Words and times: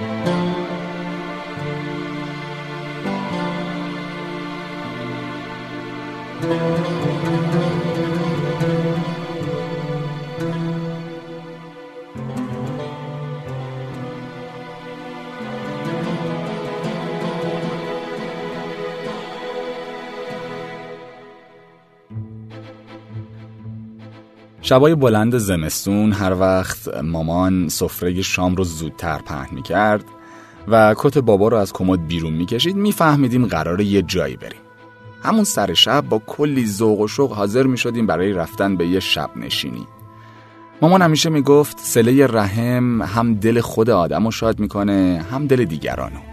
Música 0.00 0.51
شبای 24.64 24.94
بلند 24.94 25.38
زمستون 25.38 26.12
هر 26.12 26.34
وقت 26.40 26.88
مامان 27.02 27.68
سفره 27.68 28.22
شام 28.22 28.56
رو 28.56 28.64
زودتر 28.64 29.18
پهن 29.18 29.54
می 29.54 29.62
کرد 29.62 30.04
و 30.68 30.94
کت 30.98 31.18
بابا 31.18 31.48
رو 31.48 31.56
از 31.56 31.72
کمد 31.72 32.06
بیرون 32.06 32.32
می 32.32 32.46
کشید 32.46 32.76
می 32.76 32.92
فهمیدیم 32.92 33.46
قرار 33.46 33.80
یه 33.80 34.02
جایی 34.02 34.36
بریم. 34.36 34.60
همون 35.22 35.44
سر 35.44 35.74
شب 35.74 36.04
با 36.08 36.22
کلی 36.26 36.66
ذوق 36.66 37.00
و 37.00 37.08
شوق 37.08 37.32
حاضر 37.32 37.62
می 37.62 37.78
شدیم 37.78 38.06
برای 38.06 38.32
رفتن 38.32 38.76
به 38.76 38.86
یه 38.86 39.00
شب 39.00 39.30
نشینی. 39.36 39.86
مامان 40.82 41.02
همیشه 41.02 41.30
می 41.30 41.42
گفت 41.42 41.78
سله 41.78 42.26
رحم 42.26 43.02
هم 43.02 43.34
دل 43.34 43.60
خود 43.60 43.90
آدم 43.90 44.24
رو 44.24 44.30
شاد 44.30 44.60
می‌کنه 44.60 45.24
هم 45.30 45.46
دل 45.46 45.64
دیگرانو 45.64 46.31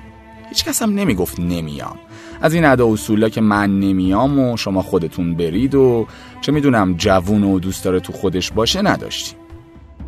هیچ 0.49 0.65
کس 0.65 0.81
هم 0.81 0.93
نمی 0.93 1.15
گفت 1.15 1.39
نمیام. 1.39 1.95
از 2.41 2.53
این 2.53 2.65
ادا 2.65 2.87
اصولا 2.87 3.29
که 3.29 3.41
من 3.41 3.79
نمیام 3.79 4.39
و 4.39 4.57
شما 4.57 4.81
خودتون 4.81 5.35
برید 5.35 5.75
و 5.75 6.07
چه 6.41 6.51
می‌دونم 6.51 6.93
جوون 6.93 7.43
و 7.43 7.59
دوست 7.59 7.83
داره 7.83 7.99
تو 7.99 8.13
خودش 8.13 8.51
باشه 8.51 8.81
نداشتیم. 8.81 9.39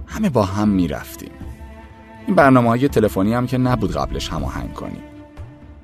همه 0.07 0.29
با 0.29 0.43
هم 0.45 0.69
می‌رفتیم. 0.69 1.31
این 2.27 2.35
برنامه 2.35 2.69
های 2.69 2.87
تلفنی 2.87 3.33
هم 3.33 3.47
که 3.47 3.57
نبود 3.57 3.91
قبلش 3.91 4.29
هماهنگ 4.29 4.73
کنیم. 4.73 5.01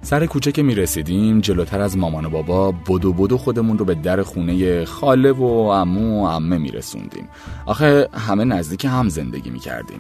سر 0.02 0.26
کوچه 0.26 0.52
که 0.52 0.64
می‌رسیدیم 0.64 1.40
جلوتر 1.40 1.82
از 1.82 1.98
مامان 1.98 2.26
و 2.26 2.30
بابا 2.30 2.72
بدو 2.72 3.14
بدو 3.14 3.38
خودمون 3.38 3.78
رو 3.78 3.86
به 3.86 3.96
در 3.96 4.24
خونه 4.24 4.86
خاله 4.86 5.32
و 5.32 5.44
امو 5.44 6.22
و 6.22 6.24
امه 6.24 6.58
میرسوندیم. 6.58 7.28
آخه 7.66 8.10
همه 8.14 8.44
نزدیک 8.44 8.86
هم 8.86 9.10
زندگی 9.10 9.50
می‌کردیم. 9.50 10.00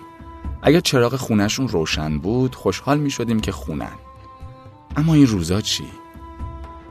اگر 0.62 0.80
چراغ 0.80 1.16
خونهشون 1.16 1.68
روشن 1.68 2.20
بود 2.20 2.56
خوشحال 2.56 3.00
می‌شدیم 3.00 3.40
که 3.40 3.52
خونن. 3.52 3.92
اما 4.98 5.14
این 5.14 5.28
روزا 5.28 5.62
چی؟ 5.62 5.84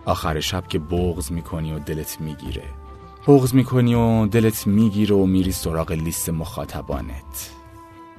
آخر 0.05 0.41
شب 0.41 0.67
که 0.67 0.79
بغز 0.79 1.33
می‌کنی 1.33 1.73
و 1.73 1.79
دلت 1.79 2.21
می‌گیره. 2.21 2.63
بغض 3.27 3.55
می‌کنی 3.55 3.95
و 3.95 4.27
دلت 4.27 4.67
می‌گیره 4.67 5.17
و 5.17 5.27
میری 5.27 5.53
سراغ 5.53 5.93
لیست 5.93 6.29
مخاطبانت. 6.29 7.51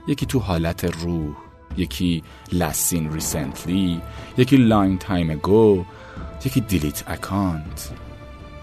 یکی 0.07 0.25
تو 0.25 0.39
حالت 0.39 0.85
روح 0.85 1.35
یکی 1.77 2.23
last 2.51 2.82
seen 2.82 3.13
recently 3.13 4.01
یکی 4.37 4.57
long 4.57 4.97
time 4.97 5.35
ago 5.35 5.85
یکی 6.45 6.61
deleted 6.61 7.03
account 7.07 7.91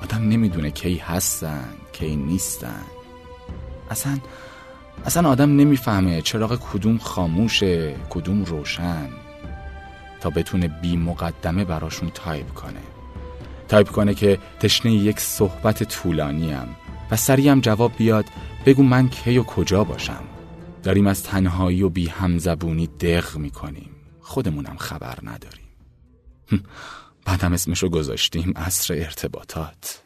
آدم 0.02 0.28
نمی‌دونه 0.28 0.70
کی 0.70 0.97
هستن 0.97 1.64
کی 1.92 2.17
نیستن. 2.17 2.84
اصلا 3.91 4.19
اصلا 5.05 5.28
آدم 5.28 5.56
نمی‌فهمه 5.56 6.22
چراغ 6.22 6.58
کدوم 6.72 6.98
خاموشه 6.98 7.97
کدوم 8.11 8.45
روشن. 8.45 9.08
تا 10.25 10.30
بتونه 10.30 10.69
بی 10.69 10.97
مقدمه 10.97 11.64
براشون 11.64 12.11
تایپ 12.14 12.55
کنه. 12.55 12.80
تایپ 13.69 13.91
کنه 13.91 14.14
که 14.14 14.39
تشنه 14.61 14.92
یک 14.92 15.20
صحبت 15.20 15.83
طولانیم 15.83 16.77
و 17.11 17.17
سریعم 17.17 17.61
جواب 17.61 17.92
بیاد 17.97 18.25
بگو 18.67 18.83
من 18.83 19.08
کی 19.08 19.39
و 19.39 19.42
کجا 19.42 19.85
باشم. 19.85 20.24
داریم 20.83 21.07
از 21.07 21.23
تنهایی 21.23 21.83
و 21.83 21.89
بی 21.89 22.08
همزبونی 22.08 22.86
دق 22.86 23.36
می‌کنیم. 23.36 23.90
خودمونم 24.20 24.77
خبر 24.77 25.18
نداریم. 25.23 25.68
بعدم 27.27 27.52
اسمشو 27.52 27.89
گذاشتیم 27.89 28.52
اصر 28.56 28.95
ارتباطات. 28.95 30.01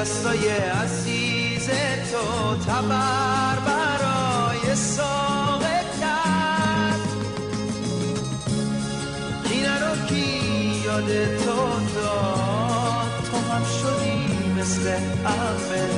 دستای 0.00 0.48
عزیز 0.48 1.68
تو 2.12 2.56
تبر 2.56 3.58
برای 3.66 4.74
ساقه 4.74 5.80
کرد. 6.00 7.00
کی 9.44 9.64
رو 9.64 10.06
کی 10.06 10.82
یاد 10.84 11.36
تو 11.36 11.56
داد؟ 11.94 13.10
تو 13.30 13.52
هم 13.52 13.64
شدی 13.64 14.60
مثل 14.60 14.90
همه. 15.24 15.88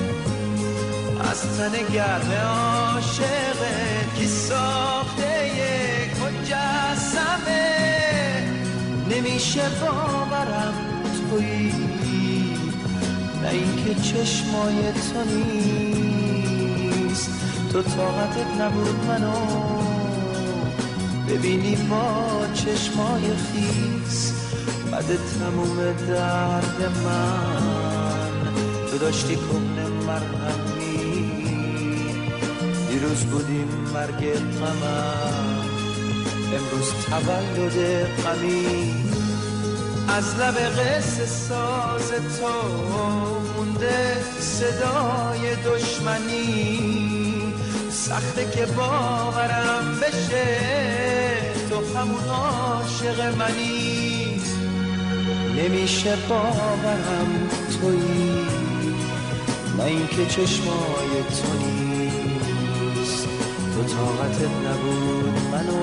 از 1.31 1.59
تن 1.59 1.95
گرم 1.95 2.33
عاشقه 2.33 4.07
کی 4.17 4.27
ساخته 4.27 5.49
یک 5.49 6.11
مجسمه 6.23 7.63
نمیشه 9.11 9.63
باورم 9.81 10.75
تویی 11.31 11.82
اینکه 13.53 13.95
چشمای 13.95 14.93
تو 14.93 15.25
نیست. 15.35 17.31
تو 17.73 17.83
طاقتت 17.83 18.61
نبود 18.61 19.05
منو. 19.09 19.33
ببینی 21.29 21.77
با 21.77 22.47
چشمای 22.55 23.23
خیس. 23.23 24.33
بعد 24.91 25.05
تموم 25.07 25.77
درد 26.09 26.81
من. 27.05 28.43
تو 28.91 28.99
داشتی 28.99 29.37
کهن 29.37 29.91
مرهمی 30.07 31.33
دیروز 32.89 33.25
بودیم 33.25 33.69
مرگ 33.95 34.33
غمم. 34.33 35.65
امروز 36.55 36.89
تولد 37.11 37.77
غمی. 38.25 39.22
از 40.09 40.35
لب 40.37 40.59
قصه 40.59 41.27
ساز 41.27 42.11
تو 42.11 42.69
مونده 43.57 44.17
صدای 44.41 45.57
دشمنی. 45.67 47.55
سخته 47.91 48.51
که 48.51 48.67
باورم 48.67 50.01
بشه 50.03 50.59
تو 51.71 51.99
همون 51.99 52.25
عاشق 52.25 53.37
منی. 53.39 54.41
نمیشه 55.57 56.17
باورم 56.29 57.49
تویی 57.81 58.47
نه 59.79 59.85
اینکه 59.85 60.27
چشمای 60.27 61.23
تو 61.29 61.67
نیست. 61.67 63.29
تو 63.75 63.83
طاقتت 63.95 64.51
نبود 64.67 65.39
منو. 65.53 65.83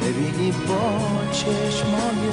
ببینی 0.00 0.52
با 0.52 1.00
چشمای 1.32 2.32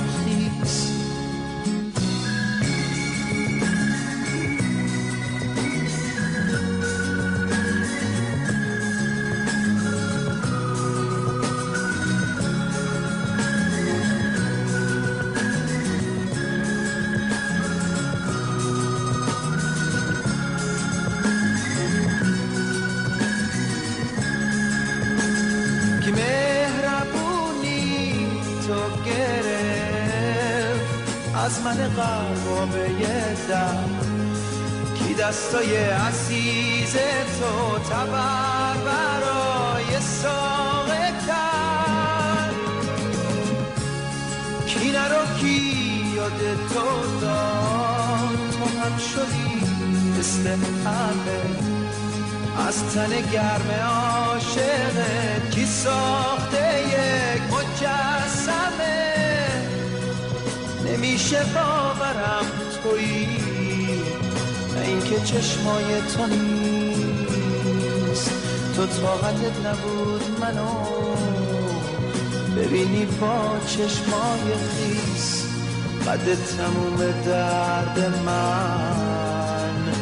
خیس 29.08 29.48
از 31.36 31.60
من 31.62 31.78
قربابه 31.96 32.88
دم. 33.50 33.90
کی 34.96 35.14
دستای 35.14 35.76
عزیز 35.76 36.94
تو 37.40 37.80
تبر 37.90 38.78
برای 38.86 40.02
ساقه 40.02 41.14
کرد 41.28 42.56
کی 44.68 44.92
نرو 44.92 45.38
کی 45.40 45.62
یاد 46.16 46.40
تو 46.74 47.20
داد؟ 47.22 48.38
تو 48.52 48.80
هم 48.80 48.98
شدی 48.98 49.62
مثل 50.20 50.50
همه. 50.86 51.78
از 52.68 52.94
تن 52.94 53.10
گرم 53.32 53.70
عاشقه 53.88 55.42
کی 55.52 55.66
ساخته 55.66 56.82
یک 56.82 57.42
مجسمه 57.54 58.37
نمیشه 61.28 61.54
باورم 61.54 62.46
تویی 62.84 63.28
نه 64.76 64.82
اینکه 64.88 65.20
چشمای 65.20 66.02
تو 66.02 66.26
نیست. 66.26 68.32
تو 68.76 68.86
طاقتت 68.86 69.66
نبود 69.66 70.22
منو. 70.42 70.68
ببینی 72.58 73.06
با 73.06 73.60
چشمای 73.68 74.54
خیس 74.72 75.44
قد 76.08 76.36
تموم 76.36 77.12
درد 77.26 78.14
من. 78.26 79.94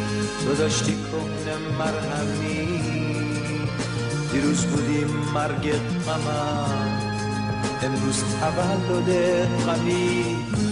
تو 0.45 0.55
داشتی 0.55 0.91
کهن 0.91 1.57
مرهمی. 1.79 2.81
دیروز 4.31 4.65
بودی 4.65 5.05
مرگ 5.33 5.71
غمم. 6.05 7.01
امروز 7.83 8.23
تولد 8.39 9.09
غمی. 9.67 10.64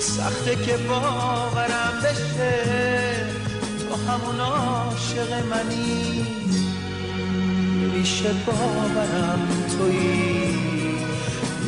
سخته 0.00 0.56
که 0.56 0.76
باورم 0.76 2.02
بشه 2.04 2.64
تو 3.78 4.10
همون 4.12 4.40
عاشق 4.40 5.46
منی. 5.50 6.26
میشه 7.92 8.32
باورم 8.46 9.48
تویی 9.78 10.58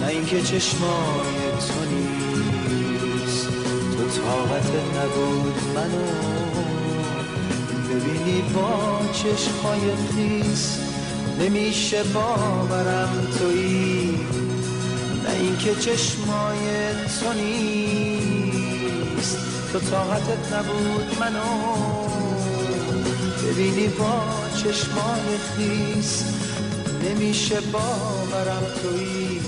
نه 0.01 0.07
اینکه 0.07 0.43
چشمای 0.43 1.51
تو 1.69 1.85
نیست. 1.95 3.49
تو 3.97 4.21
طاقت 4.21 4.67
نبود 4.67 5.55
منو 5.75 6.20
ببینی 8.31 8.55
با 8.55 9.01
چشمای 9.13 9.81
خیس. 10.15 10.79
نمیشه 11.41 12.03
باورم 12.03 13.27
تویی. 13.39 14.19
نه 15.25 15.31
اینکه 15.41 15.75
چشمای 15.75 16.93
تو 17.21 17.33
نیست. 17.33 19.39
تو 19.73 19.79
طاقتت 19.79 20.53
نبود 20.53 21.17
منو. 21.21 21.75
ببینی 23.47 23.89
با 23.89 24.23
چشمای 24.57 25.39
خیس. 25.57 26.25
نمیشه 27.05 27.61
باورم 27.61 28.63
تویی. 28.83 29.41